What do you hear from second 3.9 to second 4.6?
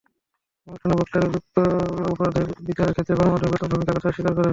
কথা স্বীকার করেন।